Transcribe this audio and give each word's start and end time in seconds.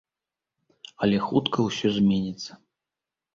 Але 1.07 1.17
хутка 1.27 1.67
ўсё 1.67 1.87
зменіцца. 1.99 2.51